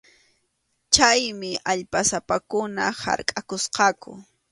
[0.93, 4.09] Chaymi allpasapakuna harkʼakusqaku.